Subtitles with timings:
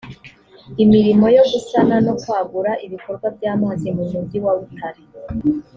[0.83, 5.03] imirimo yo gusana no kwagura ibikorwa by amazi mu mujyi wa butare